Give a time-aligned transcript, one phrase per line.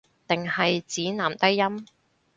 [0.27, 1.85] 定係指男低音